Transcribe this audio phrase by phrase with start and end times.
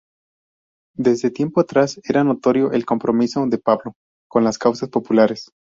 [0.97, 3.93] Desde tiempo atrás era notorio el compromiso de Pablo
[4.27, 5.51] con las causas populares.